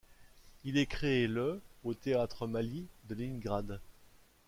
[0.63, 3.79] Il est créé le au théâtre Maly de Léningrad.